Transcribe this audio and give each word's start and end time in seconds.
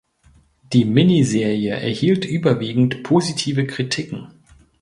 Die 0.73 0.83
Miniserie 0.83 1.75
erhielt 1.75 2.25
überwiegend 2.25 3.03
positive 3.03 3.67
Kritiken. 3.67 4.29